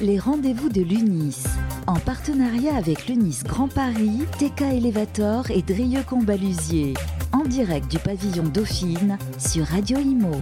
les 0.00 0.18
rendez-vous 0.18 0.68
de 0.68 0.80
l'UNIS. 0.80 1.44
En 1.86 1.94
partenariat 1.94 2.76
avec 2.76 3.08
l'UNIS 3.08 3.42
Grand 3.44 3.68
Paris, 3.68 4.22
TK 4.38 4.62
Elevator 4.62 5.50
et 5.50 5.62
Drieux 5.62 6.02
Combalusier. 6.08 6.94
En 7.32 7.44
direct 7.44 7.90
du 7.90 7.98
pavillon 7.98 8.44
Dauphine 8.44 9.18
sur 9.38 9.64
Radio 9.66 9.98
Imo. 9.98 10.32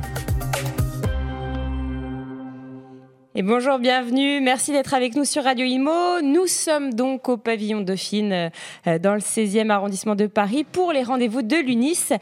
Et 3.38 3.42
bonjour, 3.42 3.78
bienvenue. 3.78 4.40
Merci 4.40 4.72
d'être 4.72 4.94
avec 4.94 5.14
nous 5.14 5.26
sur 5.26 5.44
Radio 5.44 5.66
Imo. 5.66 6.22
Nous 6.22 6.46
sommes 6.46 6.94
donc 6.94 7.28
au 7.28 7.36
pavillon 7.36 7.82
Dauphine 7.82 8.50
euh, 8.86 8.98
dans 8.98 9.12
le 9.12 9.20
16e 9.20 9.68
arrondissement 9.68 10.14
de 10.14 10.26
Paris 10.26 10.64
pour 10.64 10.90
les 10.90 11.02
rendez-vous 11.02 11.42
de 11.42 11.56
l'UNIS. 11.56 12.14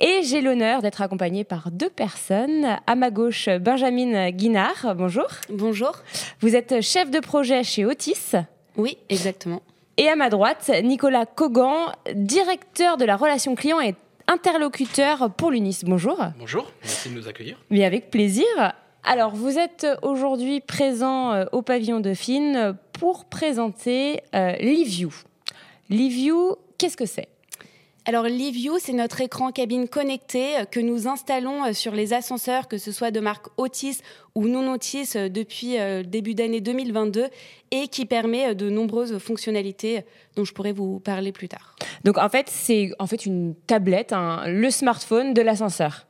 Et 0.00 0.22
j'ai 0.22 0.40
l'honneur 0.40 0.80
d'être 0.80 1.02
accompagnée 1.02 1.44
par 1.44 1.70
deux 1.70 1.90
personnes. 1.90 2.78
À 2.86 2.94
ma 2.94 3.10
gauche, 3.10 3.50
Benjamin 3.60 4.30
Guinard. 4.30 4.94
Bonjour. 4.96 5.26
Bonjour. 5.50 5.96
Vous 6.40 6.56
êtes 6.56 6.80
chef 6.80 7.10
de 7.10 7.20
projet 7.20 7.62
chez 7.62 7.84
Otis. 7.84 8.32
Oui, 8.78 8.96
exactement. 9.10 9.60
Et 9.98 10.08
à 10.08 10.16
ma 10.16 10.30
droite, 10.30 10.70
Nicolas 10.82 11.26
Cogan, 11.26 11.92
directeur 12.14 12.96
de 12.96 13.04
la 13.04 13.16
relation 13.16 13.54
client 13.54 13.82
et 13.82 13.94
interlocuteur 14.28 15.30
pour 15.30 15.50
l'UNIS. 15.50 15.80
Bonjour. 15.82 16.18
Bonjour, 16.38 16.72
merci 16.82 17.10
de 17.10 17.16
nous 17.16 17.28
accueillir. 17.28 17.58
Mais 17.68 17.84
avec 17.84 18.10
plaisir. 18.10 18.46
Alors, 19.06 19.34
vous 19.34 19.58
êtes 19.58 19.86
aujourd'hui 20.00 20.60
présent 20.60 21.34
euh, 21.34 21.44
au 21.52 21.60
pavillon 21.60 22.00
Dauphine 22.00 22.74
pour 22.94 23.26
présenter 23.26 24.22
euh, 24.34 24.52
Liveview. 24.52 25.10
Liveview, 25.90 26.56
qu'est-ce 26.78 26.96
que 26.96 27.04
c'est? 27.04 27.28
Alors 28.06 28.24
LiveView, 28.24 28.78
c'est 28.78 28.94
notre 28.94 29.20
écran 29.20 29.50
cabine 29.50 29.88
connecté 29.88 30.56
euh, 30.56 30.64
que 30.64 30.80
nous 30.80 31.06
installons 31.06 31.74
sur 31.74 31.92
les 31.92 32.14
ascenseurs, 32.14 32.66
que 32.66 32.78
ce 32.78 32.92
soit 32.92 33.10
de 33.10 33.20
marque 33.20 33.48
Otis 33.58 33.98
ou 34.34 34.48
non 34.48 34.72
Otis 34.72 35.12
depuis 35.28 35.76
début 36.06 36.34
d'année 36.34 36.62
2022 36.62 37.26
et 37.72 37.88
qui 37.88 38.06
permet 38.06 38.54
de 38.54 38.70
nombreuses 38.70 39.18
fonctionnalités 39.18 40.04
dont 40.34 40.46
je 40.46 40.54
pourrais 40.54 40.72
vous 40.72 40.98
parler 40.98 41.30
plus 41.30 41.48
tard. 41.48 41.76
Donc 42.04 42.16
en 42.16 42.30
fait, 42.30 42.48
c'est 42.48 42.90
en 42.98 43.06
fait 43.06 43.26
une 43.26 43.54
tablette, 43.66 44.14
le 44.46 44.70
smartphone 44.70 45.34
de 45.34 45.42
l'ascenseur. 45.42 46.06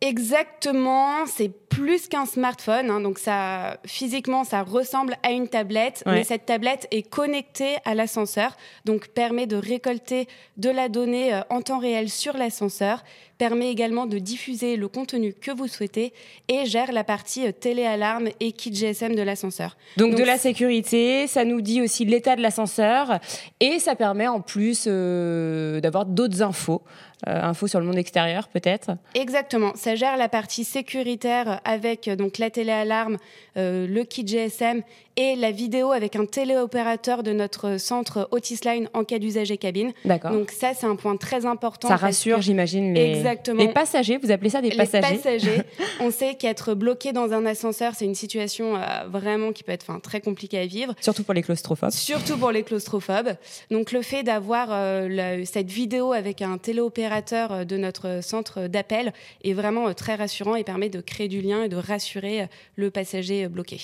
Exactement, 0.00 1.26
c'est 1.26 1.50
plus 1.68 2.06
qu'un 2.06 2.24
smartphone, 2.24 2.88
hein, 2.88 3.00
donc 3.00 3.18
ça 3.18 3.78
physiquement 3.84 4.44
ça 4.44 4.62
ressemble 4.62 5.16
à 5.24 5.32
une 5.32 5.48
tablette, 5.48 6.04
mais 6.06 6.22
cette 6.22 6.46
tablette 6.46 6.86
est 6.92 7.02
connectée 7.02 7.76
à 7.84 7.94
l'ascenseur, 7.94 8.56
donc 8.84 9.08
permet 9.08 9.46
de 9.46 9.56
récolter 9.56 10.28
de 10.56 10.70
la 10.70 10.88
donnée 10.88 11.34
euh, 11.34 11.40
en 11.50 11.62
temps 11.62 11.78
réel 11.78 12.10
sur 12.10 12.36
l'ascenseur, 12.36 13.02
permet 13.38 13.70
également 13.70 14.06
de 14.06 14.18
diffuser 14.18 14.76
le 14.76 14.88
contenu 14.88 15.32
que 15.32 15.50
vous 15.50 15.68
souhaitez 15.68 16.12
et 16.48 16.66
gère 16.66 16.92
la 16.92 17.04
partie 17.04 17.46
euh, 17.46 17.52
téléalarme 17.52 18.28
et 18.40 18.52
kit 18.52 18.72
GSM 18.72 19.14
de 19.14 19.22
l'ascenseur. 19.22 19.76
Donc, 19.96 20.14
de 20.14 20.24
la 20.24 20.38
sécurité, 20.38 21.26
ça 21.26 21.44
nous 21.44 21.60
dit 21.60 21.80
aussi 21.80 22.04
l'état 22.04 22.36
de 22.36 22.42
l'ascenseur 22.42 23.18
et 23.60 23.78
ça 23.78 23.94
permet 23.94 24.28
en 24.28 24.40
plus 24.40 24.84
euh, 24.86 25.80
d'avoir 25.80 26.06
d'autres 26.06 26.42
infos. 26.42 26.82
Infos 27.26 27.66
sur 27.66 27.80
le 27.80 27.86
monde 27.86 27.98
extérieur 27.98 28.48
peut-être. 28.48 28.92
Exactement, 29.14 29.72
ça 29.74 29.94
gère 29.94 30.16
la 30.16 30.28
partie 30.28 30.64
sécuritaire 30.64 31.60
avec 31.64 32.08
donc 32.08 32.38
la 32.38 32.50
téléalarme, 32.50 33.16
le 33.56 34.02
kit 34.04 34.26
GSM 34.26 34.82
et 35.18 35.34
la 35.34 35.50
vidéo 35.50 35.90
avec 35.90 36.14
un 36.14 36.26
téléopérateur 36.26 37.24
de 37.24 37.32
notre 37.32 37.78
centre 37.78 38.28
Otis 38.30 38.60
Line 38.64 38.88
en 38.94 39.02
cas 39.02 39.18
d'usage 39.18 39.50
et 39.50 39.58
cabine. 39.58 39.92
D'accord. 40.04 40.30
Donc 40.30 40.52
ça, 40.52 40.74
c'est 40.74 40.86
un 40.86 40.94
point 40.94 41.16
très 41.16 41.44
important. 41.44 41.88
Ça 41.88 41.96
rassure, 41.96 42.40
j'imagine, 42.40 42.94
les... 42.94 43.16
Exactement. 43.16 43.60
les 43.60 43.72
passagers. 43.72 44.16
Vous 44.16 44.30
appelez 44.30 44.50
ça 44.50 44.62
des 44.62 44.70
passagers 44.70 45.10
Les 45.10 45.16
passagers. 45.16 45.62
on 46.00 46.12
sait 46.12 46.36
qu'être 46.36 46.74
bloqué 46.74 47.12
dans 47.12 47.32
un 47.32 47.46
ascenseur, 47.46 47.94
c'est 47.96 48.04
une 48.04 48.14
situation 48.14 48.76
euh, 48.76 48.80
vraiment 49.08 49.52
qui 49.52 49.64
peut 49.64 49.72
être 49.72 50.00
très 50.02 50.20
compliquée 50.20 50.60
à 50.60 50.66
vivre. 50.66 50.94
Surtout 51.00 51.24
pour 51.24 51.34
les 51.34 51.42
claustrophobes. 51.42 51.90
Surtout 51.90 52.38
pour 52.38 52.52
les 52.52 52.62
claustrophobes. 52.62 53.32
Donc 53.72 53.90
le 53.90 54.02
fait 54.02 54.22
d'avoir 54.22 54.68
euh, 54.70 55.42
cette 55.44 55.70
vidéo 55.70 56.12
avec 56.12 56.42
un 56.42 56.58
téléopérateur 56.58 57.50
euh, 57.52 57.64
de 57.64 57.76
notre 57.76 58.20
centre 58.22 58.68
d'appel 58.68 59.12
est 59.42 59.52
vraiment 59.52 59.92
très 59.94 60.14
rassurant 60.14 60.54
et 60.54 60.62
permet 60.62 60.90
de 60.90 61.00
créer 61.00 61.26
du 61.26 61.40
lien 61.40 61.64
et 61.64 61.68
de 61.68 61.76
rassurer 61.76 62.46
le 62.76 62.92
passager 62.92 63.48
bloqué. 63.48 63.80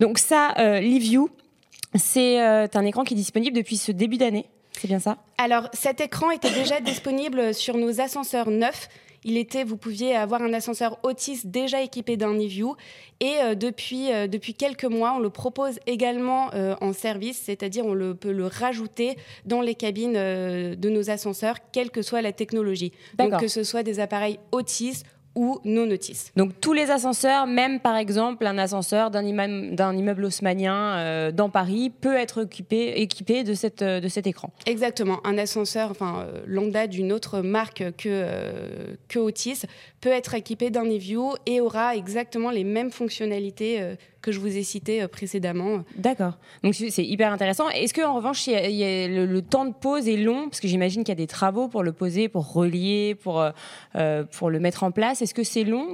Donc 0.00 0.18
ça, 0.18 0.54
LiveView, 0.80 1.28
c'est 1.94 2.40
euh, 2.40 2.66
un 2.74 2.84
écran 2.84 3.04
qui 3.04 3.14
est 3.14 3.16
disponible 3.16 3.56
depuis 3.56 3.76
ce 3.76 3.92
début 3.92 4.16
d'année. 4.16 4.46
C'est 4.72 4.88
bien 4.88 4.98
ça? 4.98 5.18
Alors, 5.38 5.68
cet 5.72 6.00
écran 6.00 6.30
était 6.30 6.52
déjà 6.52 6.80
disponible 6.84 7.54
sur 7.54 7.76
nos 7.76 8.00
ascenseurs 8.00 8.50
neufs. 8.50 8.88
Il 9.24 9.36
était, 9.36 9.64
vous 9.64 9.76
pouviez 9.76 10.14
avoir 10.14 10.42
un 10.42 10.52
ascenseur 10.52 10.98
Otis 11.02 11.40
déjà 11.44 11.82
équipé 11.82 12.16
d'un 12.16 12.34
LiveView. 12.34 12.76
Et 13.18 13.34
euh, 13.42 13.54
depuis, 13.56 14.12
euh, 14.12 14.28
depuis 14.28 14.54
quelques 14.54 14.84
mois, 14.84 15.14
on 15.16 15.18
le 15.18 15.30
propose 15.30 15.80
également 15.86 16.50
en 16.80 16.92
service, 16.92 17.42
c'est-à-dire 17.44 17.84
on 17.84 17.94
le, 17.94 18.14
peut 18.14 18.32
le 18.32 18.46
rajouter 18.46 19.16
dans 19.44 19.60
les 19.60 19.74
cabines 19.74 20.12
de 20.12 20.88
nos 20.88 21.10
ascenseurs, 21.10 21.56
quelle 21.72 21.90
que 21.90 22.02
soit 22.02 22.22
la 22.22 22.32
technologie. 22.32 22.92
Donc 23.18 23.40
que 23.40 23.48
ce 23.48 23.64
soit 23.64 23.82
des 23.82 23.98
appareils 23.98 24.38
Otis 24.52 25.02
ou 25.38 25.60
non 25.64 25.86
notice. 25.86 26.32
Donc 26.36 26.60
tous 26.60 26.72
les 26.72 26.90
ascenseurs, 26.90 27.46
même 27.46 27.78
par 27.78 27.96
exemple 27.96 28.44
un 28.44 28.58
ascenseur 28.58 29.12
d'un 29.12 29.24
immeuble, 29.24 30.24
haussmanien 30.24 30.98
euh, 30.98 31.30
dans 31.30 31.48
Paris, 31.48 31.90
peut 31.90 32.16
être 32.16 32.44
équipé, 32.44 32.94
équipé 32.96 33.44
de, 33.44 33.54
cette, 33.54 33.82
euh, 33.82 34.00
de 34.00 34.08
cet 34.08 34.26
écran. 34.26 34.50
Exactement. 34.66 35.20
Un 35.24 35.38
ascenseur 35.38 35.92
enfin, 35.92 36.26
euh, 36.26 36.42
lambda 36.46 36.88
d'une 36.88 37.12
autre 37.12 37.40
marque 37.40 37.84
que, 37.96 38.26
que 39.08 39.18
Otis 39.20 39.62
peut 40.00 40.10
être 40.10 40.34
équipé 40.34 40.70
d'un 40.70 40.86
e-view 40.86 41.34
et 41.46 41.60
aura 41.60 41.94
exactement 41.94 42.50
les 42.50 42.64
mêmes 42.64 42.90
fonctionnalités 42.90 43.96
que 44.22 44.32
je 44.32 44.40
vous 44.40 44.56
ai 44.56 44.62
cité 44.62 45.02
euh, 45.02 45.08
précédemment. 45.08 45.84
D'accord. 45.96 46.34
Donc 46.62 46.74
c'est 46.74 47.04
hyper 47.04 47.32
intéressant. 47.32 47.68
Est-ce 47.70 47.94
qu'en 47.94 48.14
revanche, 48.14 48.46
le, 48.46 49.40
temps 49.40 49.64
de 49.64 49.72
pose 49.72 50.08
est 50.08 50.16
long? 50.16 50.48
Parce 50.48 50.60
que 50.60 50.68
j'imagine 50.68 51.02
qu'il 51.02 51.12
y 51.12 51.12
a 51.12 51.22
des 51.22 51.26
travaux 51.26 51.68
pour 51.68 51.82
le 51.82 51.92
poser, 51.92 52.28
pour 52.28 52.52
relier, 52.52 53.14
pour, 53.14 53.40
euh, 53.40 53.50
euh, 53.96 54.24
pour 54.24 54.50
le 54.50 54.60
mettre 54.60 54.82
en 54.82 54.90
place. 54.90 55.22
Est-ce 55.28 55.34
que 55.34 55.44
c'est 55.44 55.64
long 55.64 55.86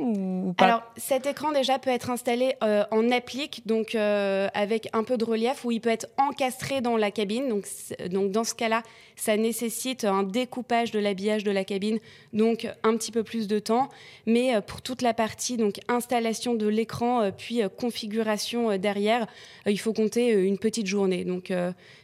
ou 0.46 0.52
pas 0.52 0.64
Alors 0.64 0.82
cet 0.96 1.26
écran 1.26 1.50
déjà 1.50 1.80
peut 1.80 1.90
être 1.90 2.08
installé 2.10 2.54
en 2.60 3.10
applique, 3.10 3.66
donc 3.66 3.96
avec 3.96 4.88
un 4.92 5.02
peu 5.02 5.16
de 5.16 5.24
relief, 5.24 5.64
où 5.64 5.72
il 5.72 5.80
peut 5.80 5.90
être 5.90 6.06
encastré 6.18 6.80
dans 6.80 6.96
la 6.96 7.10
cabine. 7.10 7.48
Donc, 7.48 7.66
donc 8.10 8.30
dans 8.30 8.44
ce 8.44 8.54
cas-là, 8.54 8.82
ça 9.16 9.36
nécessite 9.36 10.04
un 10.04 10.22
découpage 10.22 10.92
de 10.92 11.00
l'habillage 11.00 11.42
de 11.42 11.50
la 11.50 11.64
cabine, 11.64 11.98
donc 12.32 12.68
un 12.84 12.96
petit 12.96 13.10
peu 13.10 13.24
plus 13.24 13.48
de 13.48 13.58
temps. 13.58 13.88
Mais 14.26 14.60
pour 14.66 14.82
toute 14.82 15.02
la 15.02 15.14
partie 15.14 15.56
donc 15.56 15.80
installation 15.88 16.54
de 16.54 16.68
l'écran 16.68 17.30
puis 17.36 17.62
configuration 17.76 18.70
euh, 18.70 18.78
derrière, 18.78 19.26
euh, 19.66 19.70
il 19.70 19.78
faut 19.78 19.92
compter 19.92 20.34
euh, 20.34 20.46
une 20.46 20.58
petite 20.58 20.86
journée. 20.86 21.24
Donc 21.24 21.52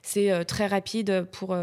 c'est 0.03 0.45
très 0.45 0.67
rapide 0.67 1.27
pour 1.33 1.57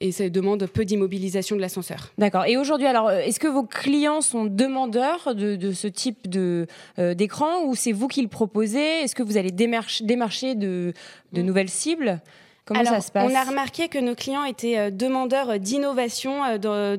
et 0.00 0.12
ça 0.12 0.28
demande 0.28 0.66
peu 0.66 0.84
d'immobilisation 0.84 1.56
de 1.56 1.60
l'ascenseur. 1.60 2.12
D'accord. 2.18 2.44
Et 2.46 2.56
aujourd'hui, 2.56 2.86
alors, 2.86 3.10
est-ce 3.10 3.40
que 3.40 3.48
vos 3.48 3.64
clients 3.64 4.20
sont 4.20 4.44
demandeurs 4.44 5.34
de, 5.34 5.72
ce 5.72 5.88
type 5.88 6.28
de 6.28 6.66
d'écran 6.98 7.64
ou 7.64 7.74
c'est 7.74 7.92
vous 7.92 8.08
qui 8.08 8.22
le 8.22 8.28
proposez? 8.28 9.02
Est-ce 9.02 9.14
que 9.14 9.22
vous 9.22 9.36
allez 9.36 9.50
démarcher 9.50 10.54
de, 10.54 10.92
de 11.32 11.42
mm. 11.42 11.44
nouvelles 11.44 11.70
cibles? 11.70 12.20
Comment 12.66 12.84
ça 12.84 13.00
se 13.00 13.12
passe? 13.12 13.30
On 13.30 13.34
a 13.34 13.44
remarqué 13.44 13.86
que 13.86 13.98
nos 13.98 14.16
clients 14.16 14.44
étaient 14.44 14.76
euh, 14.76 14.90
demandeurs 14.90 15.50
euh, 15.50 15.58
d'innovation 15.58 16.44
euh, 16.44 16.58
dans, 16.58 16.96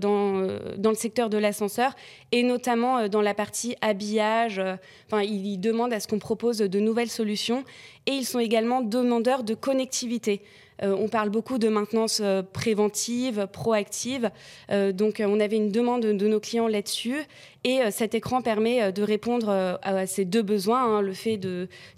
dans, 0.78 0.90
le 0.90 0.96
secteur 0.96 1.30
de 1.30 1.38
l'ascenseur 1.38 1.94
et 2.32 2.42
notamment 2.42 3.10
dans 3.10 3.22
la 3.22 3.34
partie 3.34 3.76
habillage. 3.82 4.62
Enfin, 5.06 5.22
ils 5.24 5.58
demandent 5.58 5.92
à 5.92 6.00
ce 6.00 6.08
qu'on 6.08 6.20
propose 6.20 6.60
de 6.60 6.80
nouvelles 6.80 7.10
solutions 7.10 7.66
et 8.06 8.12
ils 8.12 8.26
sont 8.26 8.40
également 8.40 8.82
demandeurs 8.82 9.44
de 9.44 9.54
connectivité. 9.54 10.42
On 10.82 11.08
parle 11.08 11.30
beaucoup 11.30 11.58
de 11.58 11.70
maintenance 11.70 12.22
préventive, 12.54 13.48
proactive. 13.52 14.30
donc, 14.70 15.22
on 15.26 15.40
avait 15.40 15.56
une 15.56 15.72
demande 15.72 16.02
de 16.02 16.28
nos 16.28 16.40
clients 16.40 16.68
là-dessus. 16.68 17.18
Et 17.64 17.80
cet 17.92 18.16
écran 18.16 18.42
permet 18.42 18.92
de 18.92 19.02
répondre 19.02 19.50
à 19.82 20.06
ces 20.06 20.24
deux 20.24 20.44
besoins, 20.44 20.84
hein, 20.84 21.02
le 21.02 21.14
fait 21.14 21.40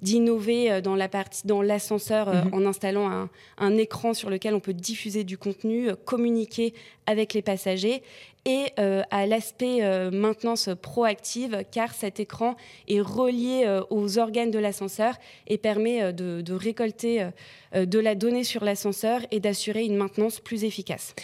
d'innover 0.01 0.81
dans 0.81 0.95
la 0.95 1.09
partie 1.09 1.45
dans 1.45 1.61
l'ascenseur 1.61 2.33
mhm. 2.33 2.53
en 2.53 2.65
installant 2.65 3.09
un, 3.09 3.29
un, 3.57 3.77
écran 3.77 4.13
sur 4.13 4.29
lequel 4.29 4.55
on 4.55 4.59
peut 4.59 4.73
diffuser 4.73 5.23
du 5.23 5.37
contenu, 5.37 5.89
communiquer 6.05 6.73
avec 7.05 7.33
les 7.33 7.41
passagers, 7.41 8.01
et 8.45 8.67
euh, 8.79 9.01
à 9.11 9.25
l'aspect 9.25 9.79
euh, 9.81 10.11
maintenance 10.11 10.69
proactive, 10.81 11.63
car 11.71 11.93
cet 11.93 12.19
écran 12.19 12.55
est 12.87 13.01
relié 13.01 13.63
euh, 13.65 13.81
aux 13.89 14.17
organes 14.17 14.51
de 14.51 14.59
l'ascenseur 14.59 15.15
et 15.47 15.57
permet 15.57 16.13
de, 16.13 16.53
récolter 16.53 17.29
de 17.75 17.99
la 17.99 18.15
donnée 18.15 18.43
sur 18.43 18.63
l'ascenseur 18.69 19.21
et 19.31 19.39
d'assurer 19.39 19.83
une 19.83 19.95
maintenance 19.95 20.39
plus 20.39 20.63
efficace. 20.63 21.15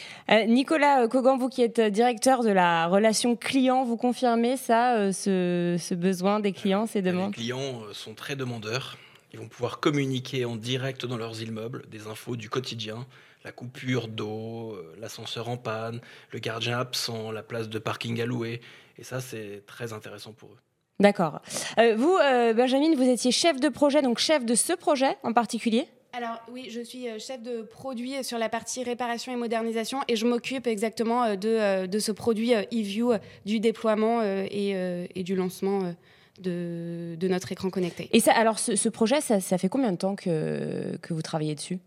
Nicolas 0.47 1.07
Cogan, 1.07 1.37
vous 1.37 1.49
qui 1.49 1.61
êtes 1.61 1.79
directeur 1.79 2.43
de 2.43 2.49
la 2.49 2.87
relation 2.87 3.35
client, 3.35 3.83
vous 3.83 3.97
confirmez 3.97 4.57
ça, 4.57 5.13
ce, 5.13 5.77
ce, 5.79 5.95
besoin 5.95 6.39
des 6.39 6.51
clients, 6.51 6.87
ces 6.87 7.01
demandes 7.01 7.35
Les 7.35 7.43
clients 7.43 7.81
sont 7.93 8.13
très 8.13 8.35
demandeurs. 8.35 8.97
Ils 9.33 9.39
vont 9.39 9.47
pouvoir 9.47 9.79
communiquer 9.79 10.45
en 10.45 10.55
direct 10.55 11.05
dans 11.05 11.17
leurs 11.17 11.41
immeubles 11.41 11.85
des 11.89 12.07
infos 12.07 12.35
du 12.35 12.49
quotidien 12.49 13.05
la 13.45 13.51
coupure 13.51 14.07
d'eau, 14.07 14.73
euh, 14.73 14.95
l'ascenseur 14.99 15.47
en 15.47 15.55
panne, 15.55 16.01
le 16.31 16.39
gardien 16.39 16.79
absent, 16.79 17.31
la 17.31 17.43
place 17.43 17.69
de 17.69 17.79
parking 17.79 18.19
allouée. 18.19 18.59
Et 18.97 19.03
ça, 19.03 19.21
c'est 19.21 19.63
très 19.67 19.93
intéressant 19.93 20.33
pour 20.33 20.49
eux. 20.49 20.57
D'accord. 20.99 21.41
vous, 21.77 22.17
Benjamin, 22.55 22.95
vous 22.95 23.03
étiez 23.03 23.31
chef 23.31 23.59
de 23.59 23.67
projet, 23.67 24.01
donc 24.01 24.17
chef 24.17 24.45
de 24.45 24.55
ce 24.55 24.71
projet 24.71 25.17
en 25.23 25.33
particulier? 25.33 25.89
Alors 26.15 26.41
oui, 26.51 26.67
je 26.69 26.81
suis 26.81 27.07
chef 27.19 27.41
de 27.41 27.61
produit 27.61 28.23
sur 28.23 28.37
la 28.37 28.49
partie 28.49 28.83
réparation 28.83 29.33
et 29.33 29.35
modernisation 29.35 29.99
et 30.07 30.15
je 30.15 30.25
m'occupe 30.25 30.67
exactement 30.67 31.35
de, 31.35 31.85
de, 31.85 31.99
ce 31.99 32.11
produit 32.11 32.53
eView, 32.71 33.13
du 33.45 33.59
déploiement 33.59 34.21
et, 34.23 35.09
et, 35.13 35.23
du 35.23 35.35
lancement 35.35 35.93
de, 36.39 37.15
de, 37.19 37.27
notre 37.27 37.51
écran 37.51 37.69
connecté. 37.69 38.09
Et 38.13 38.19
ça, 38.19 38.33
alors 38.33 38.59
ce, 38.59 38.89
projet, 38.89 39.21
ça, 39.21 39.39
ça, 39.39 39.57
fait 39.57 39.69
combien 39.69 39.91
de 39.91 39.97
temps 39.97 40.15
que, 40.15 40.97
que 41.01 41.13
vous 41.13 41.21
travaillez 41.21 41.55
dessus? 41.55 41.79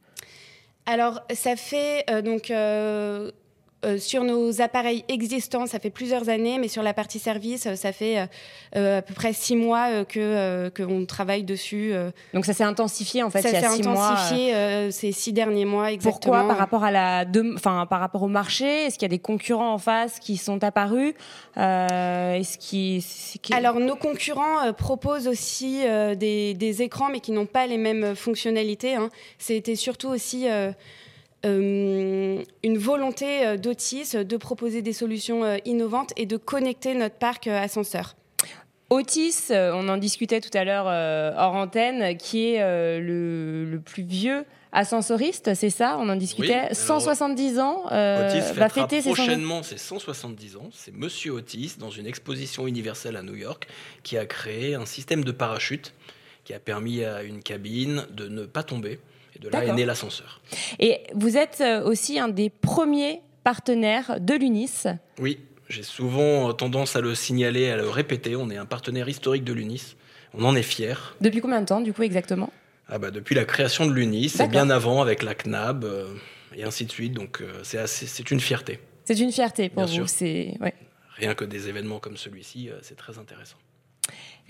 Alors, 0.87 1.21
ça 1.35 1.55
fait 1.57 2.05
donc 2.23 2.51
euh, 2.51 3.31
sur 3.99 4.25
nos 4.25 4.61
appareils 4.61 5.05
existants, 5.09 5.67
ça 5.67 5.79
fait 5.79 5.91
plusieurs 5.91 6.29
années, 6.29 6.59
mais 6.59 6.67
sur 6.67 6.83
la 6.83 6.95
partie 6.95 7.21
service, 7.21 7.67
euh, 7.67 7.77
ça 7.77 7.93
fait 7.93 8.29
euh, 8.75 8.99
à 8.99 9.03
peu 9.03 9.15
près 9.15 9.33
six 9.33 9.55
mois 9.55 10.05
que 10.05 10.69
qu'on 10.71 11.07
travaille 11.07 11.45
dessus. 11.45 11.93
Donc 12.35 12.45
ça 12.45 12.53
s'est 12.53 12.65
intensifié 12.65 13.23
en 13.23 13.31
fait. 13.31 13.43
Ça 13.43 13.51
s'est 13.51 13.65
intensifié 13.65 14.91
ces 14.91 15.13
six 15.13 15.33
derniers 15.33 15.65
mois 15.65 15.93
exactement. 15.93 16.35
Pourquoi 16.35 16.49
par 16.49 16.59
rapport 16.59 16.85
à 16.85 16.91
la, 16.91 17.25
enfin 17.55 17.87
par 17.87 18.01
rapport 18.01 18.23
au 18.23 18.29
marché? 18.29 18.87
Est-ce 18.87 18.99
qu'il 18.99 19.03
y 19.03 19.11
a 19.11 19.17
des 19.17 19.19
concurrents 19.19 19.73
en 19.73 19.79
face 19.79 20.19
qui 20.19 20.37
sont 20.37 20.63
apparus? 20.65 21.15
Est-ce 21.57 22.59
qui, 22.59 23.05
Alors 23.53 23.79
nos 23.79 23.97
concurrents 23.97 24.73
proposent 24.77 25.29
aussi 25.29 25.83
des, 26.17 26.55
des, 26.55 26.83
écrans, 26.83 27.09
mais 27.11 27.21
qui 27.21 27.33
n'ont 27.33 27.47
pas 27.47 27.67
les 27.67 27.79
mêmes 27.79 28.15
fonctionnalités. 28.15 28.95
Hein. 28.95 29.11
C'était 29.39 29.77
surtout 29.77 30.09
aussi 30.09 30.47
euh, 31.45 32.43
une 32.65 32.79
volonté 32.79 33.47
euh, 33.47 33.57
d'Otis 33.57 34.25
de 34.25 34.37
proposer 34.37 34.83
des 34.83 34.93
solutions 34.93 35.45
euh, 35.45 35.57
innovantes 35.65 36.13
et 36.17 36.27
de 36.27 36.37
connecter 36.37 36.95
notre 36.95 37.15
parc 37.15 37.47
ascenseur. 37.47 38.17
Otis, 38.91 39.51
on 39.51 39.87
en 39.91 39.99
discutait 39.99 40.41
tout 40.41 40.57
à 40.57 40.65
l'heure 40.65 40.87
hors 41.37 41.55
antenne, 41.55 42.17
qui 42.17 42.55
est 42.55 42.59
le, 42.99 43.79
plus 43.85 44.03
vieux 44.03 44.47
ascensoriste, 44.73 45.53
c'est 45.53 45.69
ça? 45.69 45.99
On 46.01 46.09
en 46.09 46.17
discutait. 46.17 46.73
170 46.73 47.59
ans. 47.59 47.83
Otis 47.85 48.55
va 48.55 48.71
fêter 48.71 49.03
prochainement 49.03 49.63
ses 49.63 49.77
170 49.77 50.57
ans. 50.57 50.71
C'est 50.73 50.95
Monsieur 50.95 51.33
Otis, 51.33 51.75
dans 51.79 51.91
une 51.91 52.07
exposition 52.07 52.67
universelle 52.67 53.17
à 53.17 53.23
New 53.23 53.35
York, 53.35 53.69
qui 54.05 54.17
a 54.17 54.25
créé 54.25 54.75
un 54.75 54.87
système 54.87 55.23
de 55.23 55.33
parachute 55.33 55.93
qui 56.49 56.55
a 56.55 56.59
permis 56.59 57.05
à 57.05 57.25
une 57.25 57.43
cabine 57.43 58.07
de 58.11 58.27
ne 58.27 58.47
pas 58.47 58.63
tomber 58.63 59.01
de 59.41 59.49
là 59.49 59.65
est 59.65 59.73
né 59.73 59.85
l'ascenseur. 59.85 60.41
Et 60.79 61.03
vous 61.15 61.37
êtes 61.37 61.61
euh, 61.61 61.83
aussi 61.83 62.19
un 62.19 62.29
des 62.29 62.51
premiers 62.51 63.21
partenaires 63.45 64.21
de 64.21 64.35
l'UNIS. 64.35 64.87
Oui, 65.19 65.39
j'ai 65.69 65.83
souvent 65.83 66.53
tendance 66.53 66.97
à 66.97 67.01
le 67.01 67.15
signaler, 67.15 67.71
à 67.71 67.77
le 67.77 67.89
répéter. 67.89 68.37
On 68.37 68.51
est 68.51 68.57
un 68.57 68.67
partenaire 68.67 69.09
historique 69.09 69.45
de 69.45 69.53
l'UNIS. 69.53 69.97
On 70.35 70.45
en 70.45 70.55
est 70.55 70.63
fier. 70.63 71.17
Depuis 71.21 71.41
combien 71.41 71.61
de 71.61 71.67
temps, 71.67 71.81
du 71.81 71.93
coup, 71.93 72.03
exactement? 72.03 72.53
Ah 72.89 72.99
bah, 72.99 73.11
Depuis 73.11 73.35
la 73.35 73.45
création 73.45 73.87
de 73.87 73.93
l'UNIS, 73.93 74.41
et 74.41 74.49
bien 74.49 74.71
avant 74.71 75.01
avec 75.03 75.23
la 75.23 75.35
CNAB, 75.35 75.85
euh, 75.85 76.07
et 76.55 76.65
ainsi 76.65 76.85
de 76.85 76.93
suite. 76.93 77.13
Donc, 77.13 77.41
euh, 77.41 77.63
c'est 77.63 78.31
une 78.31 78.41
fierté. 78.41 78.81
C'est 79.05 79.19
une 79.19 79.33
fierté 79.33 79.69
pour 79.69 79.87
vous. 79.87 80.05
Ouais. 80.61 80.75
Rien 81.17 81.35
que 81.35 81.45
des 81.45 81.69
événements 81.69 81.99
comme 81.99 82.17
celui-ci, 82.17 82.71
c'est 82.83 82.97
très 82.97 83.19
intéressant. 83.19 83.57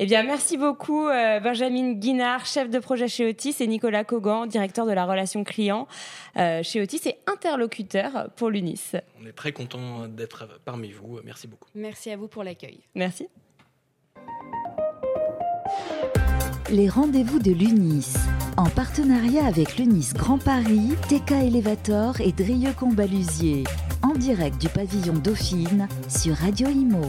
Eh 0.00 0.06
bien, 0.06 0.22
merci 0.22 0.56
beaucoup 0.56 1.08
euh, 1.08 1.40
Benjamin 1.40 1.94
Guinard, 1.94 2.46
chef 2.46 2.70
de 2.70 2.78
projet 2.78 3.08
chez 3.08 3.28
Otis, 3.28 3.56
et 3.58 3.66
Nicolas 3.66 4.04
Cogan, 4.04 4.46
directeur 4.46 4.86
de 4.86 4.92
la 4.92 5.04
relation 5.04 5.42
client 5.42 5.88
euh, 6.36 6.62
chez 6.62 6.80
Otis 6.80 7.00
et 7.06 7.16
interlocuteur 7.26 8.30
pour 8.36 8.48
l'UNIS. 8.48 8.92
On 9.20 9.26
est 9.26 9.32
très 9.32 9.50
content 9.50 10.06
d'être 10.06 10.60
parmi 10.64 10.92
vous. 10.92 11.18
Merci 11.24 11.48
beaucoup. 11.48 11.68
Merci 11.74 12.12
à 12.12 12.16
vous 12.16 12.28
pour 12.28 12.44
l'accueil. 12.44 12.78
Merci. 12.94 13.26
Les 16.70 16.88
rendez-vous 16.88 17.40
de 17.40 17.50
l'UNIS, 17.50 18.14
en 18.56 18.66
partenariat 18.66 19.46
avec 19.46 19.78
l'UNIS 19.78 20.12
Grand 20.14 20.38
Paris, 20.38 20.92
TK 21.08 21.32
Elevator 21.48 22.20
et 22.20 22.30
Drieux 22.30 22.72
Combalusier, 22.72 23.64
en 24.04 24.12
direct 24.12 24.60
du 24.60 24.68
pavillon 24.68 25.14
Dauphine 25.14 25.88
sur 26.08 26.36
Radio 26.36 26.68
Imo. 26.68 27.02